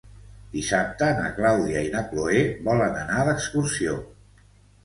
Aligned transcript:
Dissabte 0.53 1.09
na 1.19 1.27
Clàudia 1.35 1.83
i 1.87 1.91
na 1.97 2.03
Cloè 2.13 2.39
volen 2.71 2.99
anar 3.03 3.23
d'excursió. 3.29 3.99